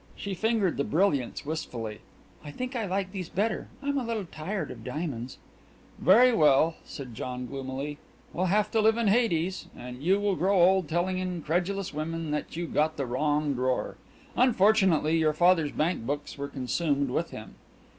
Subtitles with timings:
[0.15, 1.99] She fingered the brilliants wistfully.
[2.43, 3.67] "I think I like these better.
[3.83, 5.37] I'm a little tired of diamonds."
[5.99, 7.99] "Very well," said John gloomily.
[8.33, 9.67] "We'll have to live in Hades.
[9.77, 13.95] And you will grow old telling incredulous women that you got the wrong drawer.
[14.35, 17.53] Unfortunately, your father's bank books were consumed with him."